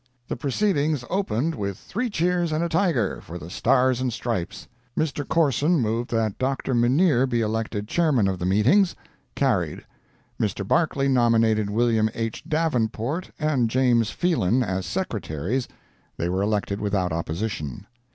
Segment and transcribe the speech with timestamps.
[0.29, 4.67] The proceedings opened with three cheers and a tiger for the stars and stripes.
[4.97, 5.27] Mr.
[5.27, 6.73] Corson moved that Dr.
[6.73, 8.95] Minneer be elected chairman of the meetings.
[9.35, 9.85] Carried.
[10.39, 10.67] Mr.
[10.67, 12.09] Barclay nominated Wm.
[12.15, 12.43] H.
[12.47, 15.67] Davenport and James Phelan as Secretaries.
[16.17, 17.85] They were elected without opposition.